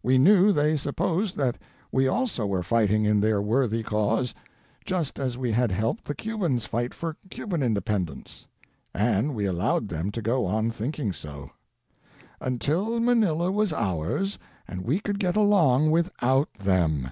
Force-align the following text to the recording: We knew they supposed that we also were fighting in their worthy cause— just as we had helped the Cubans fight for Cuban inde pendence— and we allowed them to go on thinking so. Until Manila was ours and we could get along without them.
We 0.00 0.16
knew 0.16 0.52
they 0.52 0.76
supposed 0.76 1.36
that 1.38 1.58
we 1.90 2.06
also 2.06 2.46
were 2.46 2.62
fighting 2.62 3.04
in 3.04 3.20
their 3.20 3.42
worthy 3.42 3.82
cause— 3.82 4.32
just 4.84 5.18
as 5.18 5.36
we 5.36 5.50
had 5.50 5.72
helped 5.72 6.04
the 6.04 6.14
Cubans 6.14 6.66
fight 6.66 6.94
for 6.94 7.16
Cuban 7.30 7.64
inde 7.64 7.84
pendence— 7.84 8.46
and 8.94 9.34
we 9.34 9.44
allowed 9.44 9.88
them 9.88 10.12
to 10.12 10.22
go 10.22 10.46
on 10.46 10.70
thinking 10.70 11.12
so. 11.12 11.50
Until 12.40 13.00
Manila 13.00 13.50
was 13.50 13.72
ours 13.72 14.38
and 14.68 14.82
we 14.84 15.00
could 15.00 15.18
get 15.18 15.34
along 15.34 15.90
without 15.90 16.54
them. 16.54 17.08